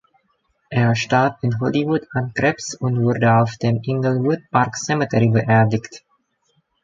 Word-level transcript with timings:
Er 0.71 0.95
starb 0.95 1.37
in 1.43 1.59
Hollywood 1.59 2.07
an 2.13 2.33
Krebs 2.33 2.73
und 2.73 3.03
wurde 3.03 3.35
auf 3.39 3.57
dem 3.57 3.83
Inglewood 3.83 4.39
Park 4.49 4.75
Cemetery 4.75 5.29
beerdigt. 5.29 6.03